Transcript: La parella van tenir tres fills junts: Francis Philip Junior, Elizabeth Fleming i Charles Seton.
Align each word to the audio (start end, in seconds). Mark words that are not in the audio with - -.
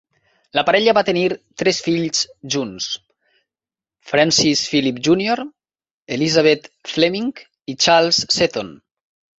La 0.59 0.61
parella 0.69 0.93
van 0.97 1.05
tenir 1.09 1.25
tres 1.63 1.81
fills 1.87 2.21
junts: 2.55 2.87
Francis 4.13 4.65
Philip 4.73 5.05
Junior, 5.11 5.45
Elizabeth 6.19 6.71
Fleming 6.95 7.33
i 7.77 7.81
Charles 7.87 8.27
Seton. 8.41 8.77